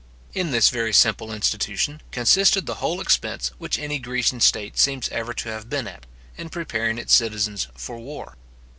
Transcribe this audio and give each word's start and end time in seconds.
In 0.33 0.49
this 0.49 0.69
very 0.69 0.93
simple 0.93 1.31
institution 1.31 2.01
consisted 2.11 2.65
the 2.65 2.73
whole 2.81 2.99
expense 2.99 3.49
which 3.59 3.77
any 3.77 3.99
Grecian 3.99 4.39
state 4.41 4.75
seems 4.79 5.07
ever 5.09 5.31
to 5.35 5.49
have 5.49 5.69
been 5.69 5.87
at, 5.87 6.07
in 6.39 6.49
preparing 6.49 6.97
its 6.97 7.13
citizens 7.13 7.67
for 7.75 7.99
war. 7.99 8.35